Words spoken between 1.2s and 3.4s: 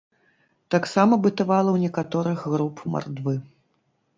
бытавала ў некаторых груп мардвы.